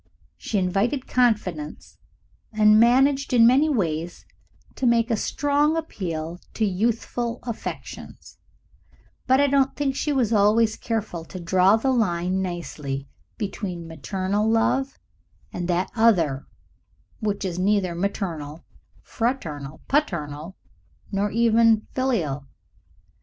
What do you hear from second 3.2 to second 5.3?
in many ways to make a